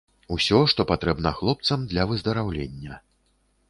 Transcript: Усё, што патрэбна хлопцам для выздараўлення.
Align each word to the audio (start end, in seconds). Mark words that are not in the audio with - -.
Усё, 0.35 0.61
што 0.73 0.85
патрэбна 0.93 1.35
хлопцам 1.43 1.87
для 1.95 2.09
выздараўлення. 2.15 2.93